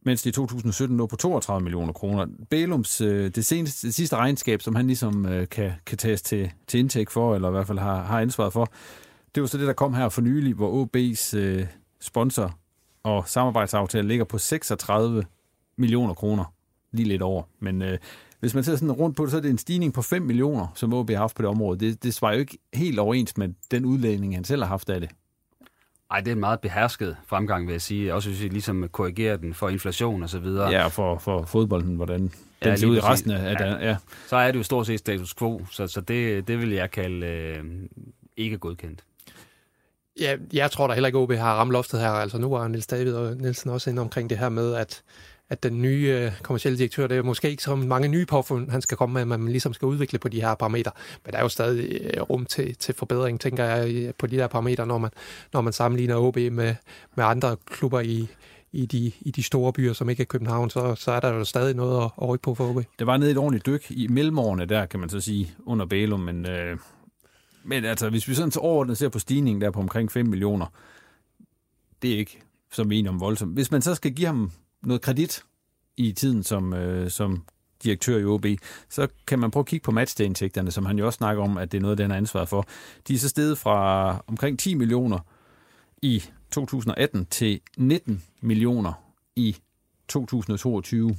[0.05, 2.25] mens det i 2017 lå på 32 millioner kroner.
[2.49, 6.51] Bælums, øh, det, seneste, det sidste regnskab, som han ligesom øh, kan, kan tages til,
[6.67, 8.71] til indtægt for, eller i hvert fald har, har ansvaret for,
[9.35, 11.65] det var så det, der kom her for nylig, hvor OB's øh,
[11.99, 12.59] sponsor
[13.03, 15.25] og samarbejdsaftale ligger på 36
[15.77, 16.53] millioner kroner.
[16.91, 17.43] Lige lidt over.
[17.59, 17.97] Men øh,
[18.39, 20.67] hvis man ser sådan rundt på det, så er det en stigning på 5 millioner,
[20.75, 21.79] som OB har haft på det område.
[21.79, 25.01] Det, det svarer jo ikke helt overens med den udlægning, han selv har haft af
[25.01, 25.09] det.
[26.11, 28.13] Ej, det er en meget behersket fremgang, vil jeg sige.
[28.13, 30.69] Også hvis vi ligesom korrigerer den for inflation og så videre.
[30.69, 32.31] Ja, for, for fodbolden, hvordan den
[32.65, 33.87] ja, ser ud i resten af ja.
[33.87, 33.97] Ja.
[34.27, 37.27] Så er det jo stort set status quo, så, så det, det vil jeg kalde
[37.27, 37.63] øh,
[38.37, 39.03] ikke godkendt.
[40.19, 42.09] Ja, jeg tror da heller ikke, at OB har ramt loftet her.
[42.09, 45.01] Altså nu er Niels David og Nielsen også inde omkring det her med, at,
[45.49, 48.81] at den nye øh, kommercielle direktør, det er måske ikke så mange nye påfund, han
[48.81, 50.91] skal komme med, men man ligesom skal udvikle på de her parametre.
[51.25, 54.47] Men der er jo stadig øh, rum til, til forbedring, tænker jeg, på de der
[54.47, 55.11] parametre, når man,
[55.53, 56.75] når man sammenligner OB med,
[57.15, 58.27] med andre klubber i,
[58.71, 61.43] i de, i de store byer, som ikke er København, så, så er der jo
[61.43, 62.83] stadig noget at, at rykke på for OB.
[62.99, 66.19] Det var nede et ordentligt dyk i mellemårene der, kan man så sige, under Bælum,
[66.19, 66.77] men øh,
[67.63, 70.65] men altså, hvis vi sådan så overordnet ser på stigningen der på omkring 5 millioner,
[72.01, 72.41] det er ikke
[72.71, 73.53] som en om voldsomt.
[73.53, 75.43] Hvis man så skal give ham noget kredit
[75.97, 77.43] i tiden som, øh, som
[77.83, 78.45] direktør i OB,
[78.89, 81.71] så kan man prøve at kigge på matchdagindtægterne, som han jo også snakker om, at
[81.71, 82.65] det er noget, den har ansvar for.
[83.07, 85.19] De er så steget fra omkring 10 millioner
[86.01, 88.93] i 2018 til 19 millioner
[89.35, 89.55] i
[90.07, 91.15] 2022.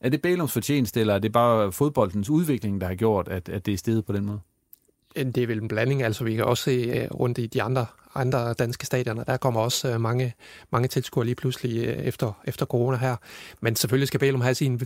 [0.00, 3.66] Er det Bælums fortjeneste, eller er det bare fodboldens udvikling, der har gjort, at, at
[3.66, 4.40] det er steget på den måde?
[5.14, 7.86] Det er vel en blanding, altså vi kan også se øh, rundt i de andre
[8.14, 9.24] andre danske stadioner.
[9.24, 10.34] Der kommer også øh, mange,
[10.70, 13.16] mange tilskuere lige pludselig øh, efter, efter corona her.
[13.60, 14.80] Men selvfølgelig skal Bælum have sin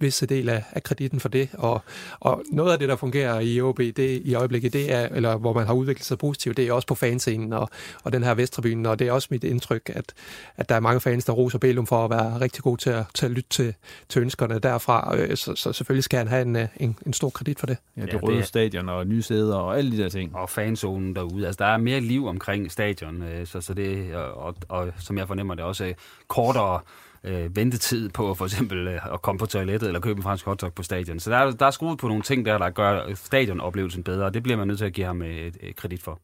[0.00, 1.48] visse del af, af kreditten for det.
[1.52, 1.82] Og,
[2.20, 5.52] og noget af det, der fungerer i OB det, i øjeblikket, det er, eller hvor
[5.52, 7.68] man har udviklet sig positivt, det er også på fanscenen og,
[8.04, 8.88] og den her Vesttribune.
[8.88, 10.14] Og det er også mit indtryk, at,
[10.56, 13.04] at der er mange fans, der roser Bælum for at være rigtig god til at,
[13.14, 13.74] til at lytte til,
[14.08, 15.16] til ønskerne derfra.
[15.16, 17.76] Øh, så, så selvfølgelig skal han have en, en, en stor kredit for det.
[17.96, 18.46] Ja, det ja, røde det er...
[18.46, 20.36] stadion og nye sæder og alle de der ting.
[20.36, 21.46] Og fanzonen derude.
[21.46, 24.92] Altså, der er mere liv omkring omkring stadion, øh, så, så det, og, og, og
[24.98, 25.94] som jeg fornemmer det også, øh,
[26.28, 26.80] kortere
[27.24, 30.74] øh, ventetid på for eksempel øh, at komme på toilettet eller købe en fransk hotdog
[30.74, 31.20] på stadion.
[31.20, 34.42] Så der, der er skruet på nogle ting der, der gør stadionoplevelsen bedre, og det
[34.42, 36.20] bliver man nødt til at give ham øh, et, et kredit for.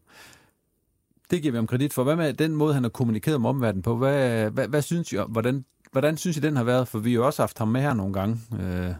[1.30, 2.04] Det giver vi ham kredit for.
[2.04, 3.96] Hvad med den måde, han har kommunikeret om omverdenen på?
[3.96, 6.88] Hvad, hvad, hvad synes I, hvordan, hvordan synes I, den har været?
[6.88, 8.40] For vi har jo også haft ham med her nogle gange.
[8.60, 8.90] Øh,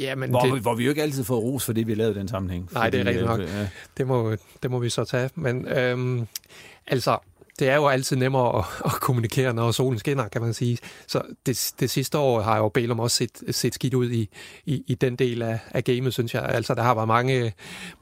[0.00, 0.54] Ja, men hvor, det...
[0.54, 2.68] vi, hvor vi jo ikke altid får ros for det, vi lavede i den sammenhæng.
[2.72, 3.40] Nej, det er rigtigt nok.
[3.40, 3.68] Ja.
[3.96, 5.30] Det, må, det må vi så tage.
[5.34, 6.26] Men øhm,
[6.86, 7.18] altså,
[7.60, 10.78] det er jo altid nemmere at, at kommunikere, når solen skinner, kan man sige.
[11.06, 14.28] Så det, det sidste år har jo Bælum også set, set skidt ud i,
[14.66, 16.42] i, i den del af, af gamet, synes jeg.
[16.42, 17.52] Altså, der har været mange,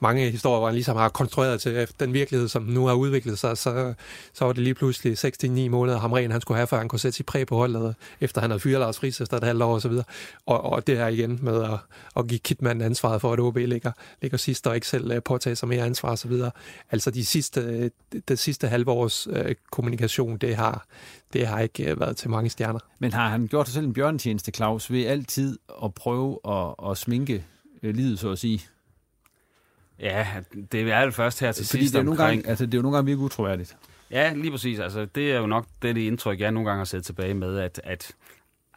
[0.00, 3.38] mange historier, hvor han ligesom har konstrueret til øh, den virkelighed, som nu har udviklet
[3.38, 3.58] sig.
[3.58, 3.94] Så,
[4.32, 5.24] så var det lige pludselig
[5.66, 7.94] 6-9 måneder, ham ren han skulle have, for han kunne sætte sit præg på holdet,
[8.20, 10.04] efter han havde fyret Lars Friis efter et halvt år og så videre.
[10.46, 11.78] Og, og det her igen med at,
[12.16, 13.92] at give Kitman ansvaret for, at OB ligger,
[14.22, 16.16] ligger sidst og ikke selv øh, påtage sig mere ansvar osv.
[16.16, 16.50] så videre.
[16.90, 17.90] Altså de sidste, øh,
[18.28, 20.86] det sidste halve års øh, kommunikation, det har,
[21.32, 22.80] det har ikke øh, været til mange stjerner.
[22.98, 26.98] Men har han gjort sig selv en bjørnetjeneste, Claus, ved altid at prøve at, at
[26.98, 27.44] sminke
[27.82, 28.60] øh, livet, så at sige?
[30.00, 30.26] Ja,
[30.72, 32.78] det er det først her til Fordi sidst det er, nogle gange, altså, det er
[32.78, 33.76] jo nogle gange virkelig utroværdigt.
[34.10, 34.78] Ja, lige præcis.
[34.78, 37.58] Altså, det er jo nok det, det indtryk, jeg nogle gange har set tilbage med,
[37.58, 38.12] at, at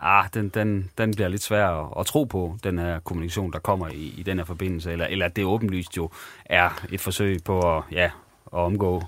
[0.01, 3.59] ah, den, den, den bliver lidt svær at, at tro på, den her kommunikation, der
[3.59, 6.09] kommer i, i den her forbindelse, eller, eller at det åbenlyst jo
[6.45, 8.05] er et forsøg på at, ja,
[8.53, 9.03] at omgå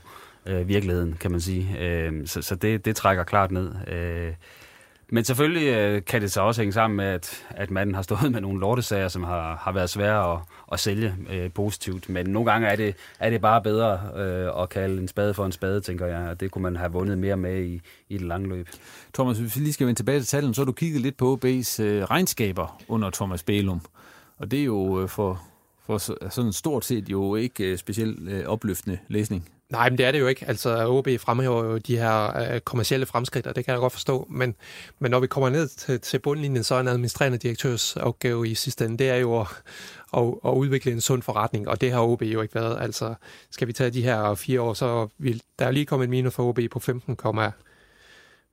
[0.45, 1.77] øh, virkeligheden, kan man sige.
[1.79, 3.71] Øh, så så det, det trækker klart ned.
[3.87, 4.33] Øh,
[5.13, 8.31] men selvfølgelig øh, kan det så også hænge sammen med, at, at manden har stået
[8.31, 10.39] med nogle lortesager, som har, har været svære at,
[10.71, 12.09] at sælge øh, positivt.
[12.09, 15.45] Men nogle gange er det, er det bare bedre øh, at kalde en spade for
[15.45, 16.29] en spade, tænker jeg.
[16.29, 18.67] Og det kunne man have vundet mere med i, i det lange løb.
[19.13, 21.39] Thomas, hvis vi lige skal vende tilbage til tallene, så har du kigget lidt på
[21.43, 23.81] OB's øh, regnskaber under Thomas Bælum.
[24.37, 25.41] Og det er jo øh, for,
[25.85, 25.97] for
[26.29, 29.49] sådan stort set jo ikke øh, specielt øh, opløftende læsning.
[29.73, 30.45] Nej, men det er det jo ikke.
[30.47, 34.27] Altså, OB fremhæver jo de her øh, kommercielle fremskridt, og det kan jeg godt forstå.
[34.29, 34.55] Men,
[34.99, 38.55] men når vi kommer ned til, til bundlinjen, så er en administrerende direktørs opgave i
[38.55, 39.47] sidste ende, det er jo at,
[40.17, 42.81] at, at udvikle en sund forretning, og det har OB jo ikke været.
[42.81, 43.13] Altså,
[43.51, 46.33] skal vi tage de her fire år, så vil der er lige kommet en minus
[46.33, 47.17] for OB på 15,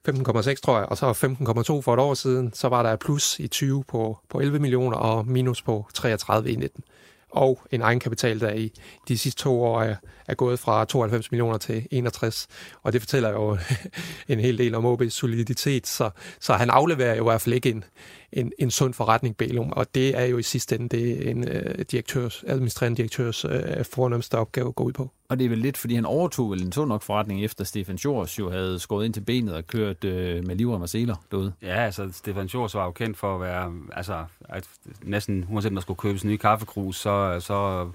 [0.08, 3.48] 15,6 tror jeg, og så 15,2 for et år siden, så var der plus i
[3.48, 6.84] 20 på, på 11 millioner og minus på 33 i 19
[7.30, 8.72] og en egenkapital, der i
[9.08, 9.96] de sidste to år er,
[10.30, 12.46] er gået fra 92 millioner til 61.
[12.82, 13.58] Og det fortæller jo
[14.28, 17.70] en hel del om OB's soliditet, så, så han afleverer jo i hvert fald ikke
[17.70, 17.84] en,
[18.32, 21.80] en, en sund forretning, Bælum, og det er jo i sidste ende det en uh,
[21.90, 23.50] direktørs, administrerende direktørs uh,
[23.92, 25.10] fornemmeste opgave at gå ud på.
[25.28, 27.98] Og det er vel lidt, fordi han overtog vel en sund nok forretning, efter Stefan
[27.98, 31.52] Schors jo havde skåret ind til benet og kørt uh, med livrem og seler derude.
[31.62, 34.64] Ja, altså Stefan Schors var jo kendt for at være, altså at
[35.02, 37.88] næsten uanset der skulle købes nye kaffekrus, så, så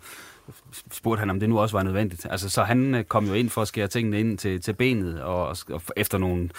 [0.91, 2.27] spurgte han, om det nu også var nødvendigt.
[2.29, 5.21] Altså, så han øh, kom jo ind for at skære tingene ind til, til benet,
[5.21, 6.49] og, og efter nogle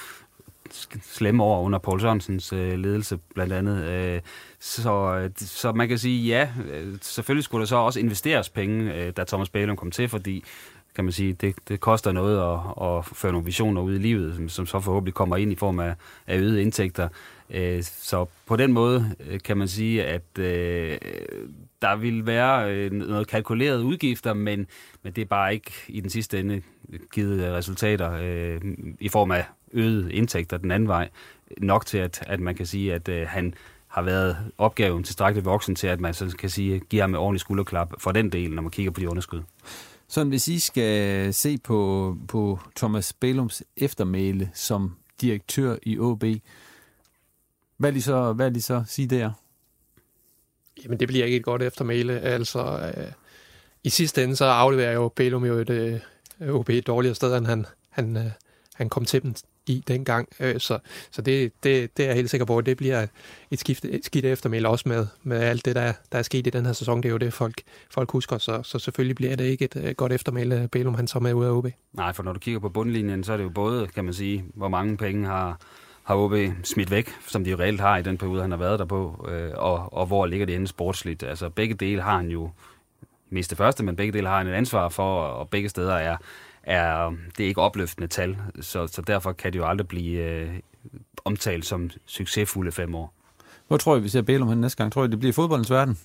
[1.02, 3.84] slemme år under Paul Sørensens øh, ledelse blandt andet.
[3.84, 4.20] Øh,
[4.60, 8.94] så, øh, så man kan sige, ja, øh, selvfølgelig skulle der så også investeres penge,
[8.94, 10.44] øh, da Thomas Bælum kom til, fordi
[10.94, 14.34] kan man sige, det, det koster noget at, at føre nogle visioner ud i livet,
[14.34, 15.94] som, som så forhåbentlig kommer ind i form af,
[16.26, 17.08] af øgede indtægter.
[17.50, 20.98] Øh, så på den måde øh, kan man sige, at øh,
[21.82, 24.66] der vil være øh, noget kalkuleret udgifter, men,
[25.02, 26.62] men det er bare ikke i den sidste ende
[27.12, 28.60] givet resultater øh,
[29.00, 31.08] i form af øget indtægter den anden vej,
[31.58, 33.54] nok til, at, at man kan sige, at øh, han
[33.88, 37.40] har været opgaven tilstrækkeligt voksen til, at man så kan sige, giver ham et ordentligt
[37.40, 39.42] skulderklap for den del, når man kigger på de underskud.
[40.08, 46.24] Så hvis I skal se på, på Thomas Bælums eftermæle som direktør i OB,
[47.76, 49.30] hvad I så, hvad I så sige der?
[50.84, 52.20] Jamen, det bliver ikke et godt eftermæle.
[52.20, 53.12] Altså, øh,
[53.84, 56.00] i sidste ende, så afleverer jo Bælum jo et øh,
[56.48, 58.30] OB et dårligere sted, end han, han, øh,
[58.74, 59.34] han kom til dem
[59.66, 60.28] i dengang.
[60.40, 60.78] Øh, så
[61.10, 63.06] så det, det, det er jeg helt sikker på, at det bliver
[63.50, 66.50] et, skift, et skidt eftermæl også med, med alt det, der, der er sket i
[66.50, 67.02] den her sæson.
[67.02, 69.96] Det er jo det, folk, folk husker, så, så selvfølgelig bliver det ikke et, et
[69.96, 71.66] godt eftermæl, Bælum han så med ud af OB.
[71.92, 74.44] Nej, for når du kigger på bundlinjen, så er det jo både, kan man sige,
[74.54, 75.60] hvor mange penge har,
[76.06, 76.32] har OB
[76.64, 79.26] smidt væk, som de jo reelt har i den periode, han har været der på,
[79.28, 81.22] øh, og, og hvor ligger det inde sportsligt.
[81.22, 82.50] Altså begge dele har han jo,
[83.30, 86.16] mest det første, men begge dele har han et ansvar for, og begge steder er,
[86.62, 90.60] er det er ikke opløftende tal, så, så derfor kan det jo aldrig blive øh,
[91.24, 93.12] omtalt som succesfulde fem år.
[93.68, 94.92] Hvor tror I, vi ser Bælum hen næste gang?
[94.92, 95.98] Tror I, det bliver fodboldens verden?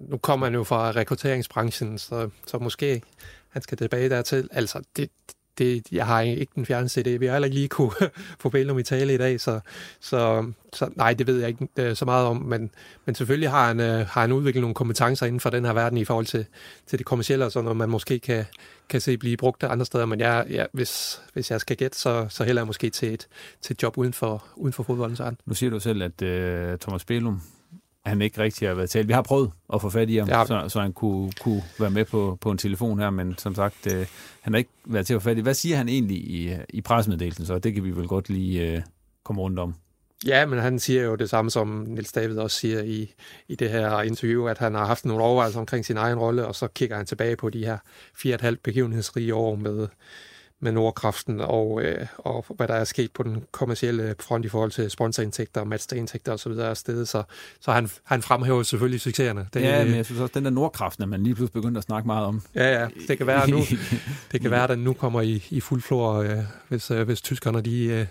[0.00, 3.02] Nu kommer han jo fra rekrutteringsbranchen, så, så måske
[3.48, 4.48] han skal tilbage dertil.
[4.52, 5.10] Altså, det,
[5.58, 7.18] det, jeg har ikke den fjerneste idé.
[7.18, 7.92] Vi har heller ikke lige kunne
[8.40, 9.60] få Bælum i tale i dag, så,
[10.00, 12.70] så, så nej, det ved jeg ikke øh, så meget om, men,
[13.06, 15.98] men selvfølgelig har han, øh, har han udviklet nogle kompetencer inden for den her verden
[15.98, 16.46] i forhold til,
[16.86, 18.44] til det kommercielle, og sådan noget, man måske kan,
[18.88, 22.26] kan se blive brugt andre steder, men jeg, ja, hvis, hvis jeg skal gætte, så,
[22.28, 23.28] så hælder jeg måske til et,
[23.62, 25.38] til et job uden for, uden for fodboldens verden.
[25.46, 27.42] Nu siger du selv, at øh, Thomas Bælum
[28.06, 29.08] han ikke rigtig har været talt.
[29.08, 32.04] Vi har prøvet at få fat i ham, så, så han kunne, kunne være med
[32.04, 34.06] på, på en telefon her, men som sagt, øh,
[34.40, 35.40] han har ikke været til at få fat i.
[35.40, 38.82] Hvad siger han egentlig i, i pressemeddelelsen, så det kan vi vel godt lige øh,
[39.24, 39.74] komme rundt om.
[40.26, 43.14] Ja, men han siger jo det samme, som Nils David også siger i,
[43.48, 46.54] i det her interview, at han har haft nogle overvejelser omkring sin egen rolle, og
[46.54, 47.78] så kigger han tilbage på de her
[48.16, 49.88] fire og et halvt begivenhedsrige år med,
[50.60, 54.70] med Nordkraften og, øh, og hvad der er sket på den kommercielle front i forhold
[54.70, 56.52] til sponsorindtægter, matchindtægter osv.
[56.52, 57.22] er stedet, så,
[57.60, 59.46] så han, han fremhæver selvfølgelig succeserne.
[59.54, 61.84] Det, ja, men jeg synes også, den der Nordkraften, at man lige pludselig begynder at
[61.84, 62.42] snakke meget om.
[62.54, 63.58] Ja, ja, det kan være nu,
[64.32, 67.20] det kan være, at den nu kommer i, i fuld flor, øh, hvis, øh, hvis
[67.20, 68.06] tyskerne de, øh,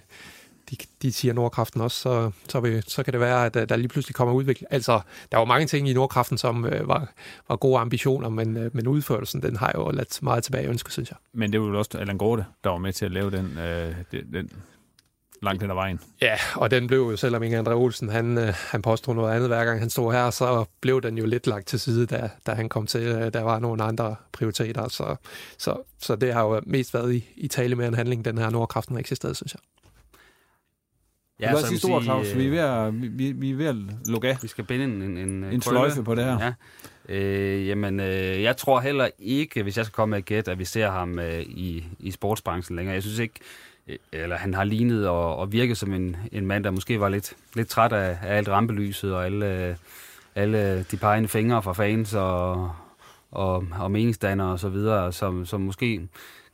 [0.71, 3.87] de, de siger Nordkraften også, så, så, vil, så kan det være, at der lige
[3.87, 4.73] pludselig kommer udvikling.
[4.73, 5.01] Altså,
[5.31, 7.09] der var mange ting i Nordkraften, som øh, var,
[7.49, 11.09] var gode ambitioner, men, øh, men udførelsen, den har jo ladt meget tilbage ønske, synes
[11.09, 11.17] jeg.
[11.33, 13.95] Men det var jo også Allan Gorte, der var med til at lave den, øh,
[14.11, 14.51] den, den
[15.41, 15.99] langt hen ad vejen.
[16.21, 19.49] Ja, og den blev jo, selvom Inge André Olsen, han, øh, han påstod noget andet
[19.49, 22.53] hver gang han stod her, så blev den jo lidt lagt til side, da, da
[22.53, 23.01] han kom til.
[23.01, 25.15] Øh, der var nogle andre prioriteter, så,
[25.57, 28.49] så, så det har jo mest været i, i tale med en handling, den her
[28.49, 29.61] Nordkraften har eksisteret, synes jeg.
[31.39, 32.35] Ja, så sige stort, Claus.
[32.35, 33.75] Vi er, ved at, vi, vi er ved at
[34.07, 34.37] lukke af.
[34.41, 36.39] Vi skal binde en, en, en, en sløjfe på det her.
[36.39, 36.53] Ja.
[37.09, 40.59] Øh, jamen, øh, jeg tror heller ikke, hvis jeg skal komme med et gæt, at
[40.59, 42.93] vi ser ham øh, i, i sportsbranchen længere.
[42.93, 43.39] Jeg synes ikke,
[43.87, 47.09] øh, eller han har lignet og, og virket som en, en mand, der måske var
[47.09, 49.77] lidt, lidt træt af, af alt rampelyset og alle,
[50.35, 52.71] alle de pegende fingre fra fans og,
[53.31, 56.01] og, og meningsdannere og så videre, som, som måske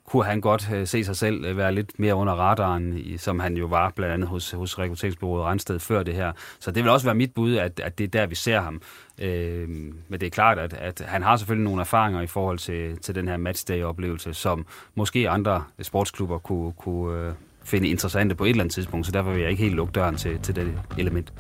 [0.06, 3.39] kunne han godt øh, se sig selv øh, være lidt mere under radaren, i, som
[3.39, 6.32] han jo var blandt andet hos, hos rekrutteringsbureauet Randsted før det her.
[6.60, 8.82] Så det vil også være mit bud, at, at det er der, vi ser ham.
[9.20, 9.70] Øh,
[10.08, 13.16] men det er klart, at, at han har selvfølgelig nogle erfaringer i forhold til, til
[13.16, 18.63] den her matchday-oplevelse, som måske andre sportsklubber kunne, kunne øh, finde interessante på et eller
[18.63, 21.34] andet tidspunkt, så derfor vil jeg ikke helt lukke døren til, til det element.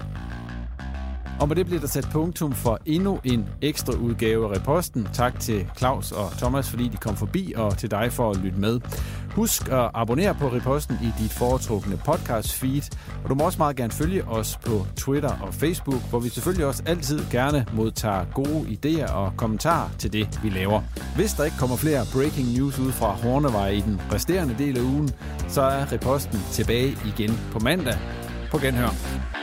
[1.39, 5.07] Og med det bliver der sat punktum for endnu en ekstra udgave af Reposten.
[5.13, 8.59] Tak til Claus og Thomas, fordi de kom forbi, og til dig for at lytte
[8.59, 8.79] med.
[9.31, 12.81] Husk at abonnere på Reposten i dit foretrukne podcast feed,
[13.23, 16.65] og du må også meget gerne følge os på Twitter og Facebook, hvor vi selvfølgelig
[16.65, 20.81] også altid gerne modtager gode idéer og kommentarer til det, vi laver.
[21.15, 24.81] Hvis der ikke kommer flere breaking news ud fra Hornevej i den resterende del af
[24.81, 25.09] ugen,
[25.47, 27.97] så er Reposten tilbage igen på mandag.
[28.51, 29.42] På genhør.